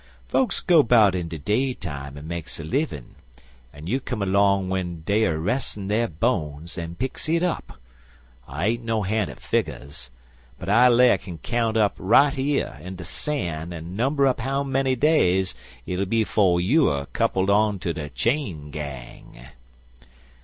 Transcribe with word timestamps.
"Fokes 0.27 0.61
go 0.61 0.81
'bout 0.81 1.13
in 1.13 1.27
de 1.27 1.37
day 1.37 1.75
time 1.75 2.17
an' 2.17 2.27
makes 2.27 2.59
a 2.59 2.63
livin', 2.63 3.13
an' 3.71 3.85
you 3.85 3.99
come 3.99 4.19
'long 4.21 4.63
w'en 4.63 5.01
dey 5.01 5.25
er 5.25 5.37
res'in' 5.39 5.89
der 5.89 6.07
bones 6.07 6.75
an' 6.75 6.95
picks 6.95 7.29
it 7.29 7.43
up. 7.43 7.79
I 8.47 8.65
ain't 8.65 8.83
no 8.83 9.03
han' 9.03 9.29
at 9.29 9.39
figgers, 9.39 10.09
but 10.57 10.69
I 10.69 10.87
lay 10.87 11.13
I 11.13 11.17
k'n 11.17 11.37
count 11.43 11.77
up 11.77 11.97
right 11.99 12.35
yer 12.35 12.79
in 12.81 12.95
de 12.95 13.05
san' 13.05 13.71
en 13.71 13.95
number 13.95 14.25
up 14.25 14.39
how 14.39 14.63
menny 14.63 14.95
days 14.95 15.53
hit'll 15.85 16.05
be 16.07 16.23
'fo' 16.23 16.57
you 16.57 16.89
'er 16.89 17.05
cuppled 17.13 17.51
on 17.51 17.77
ter 17.77 17.93
de 17.93 18.09
chain 18.09 18.71
gang." 18.71 19.49